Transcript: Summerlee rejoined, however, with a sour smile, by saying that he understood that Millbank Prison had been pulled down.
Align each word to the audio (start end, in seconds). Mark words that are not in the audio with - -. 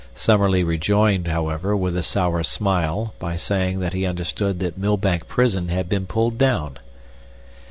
Summerlee 0.15 0.63
rejoined, 0.63 1.27
however, 1.27 1.77
with 1.77 1.95
a 1.95 2.01
sour 2.01 2.41
smile, 2.41 3.13
by 3.19 3.35
saying 3.35 3.81
that 3.81 3.93
he 3.93 4.03
understood 4.03 4.57
that 4.59 4.75
Millbank 4.75 5.27
Prison 5.27 5.67
had 5.67 5.87
been 5.87 6.07
pulled 6.07 6.39
down. 6.39 6.79